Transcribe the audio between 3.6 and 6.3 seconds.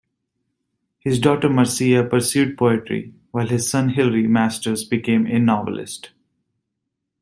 son Hilary Masters became a novelist.